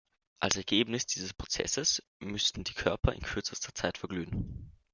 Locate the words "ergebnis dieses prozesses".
0.55-2.01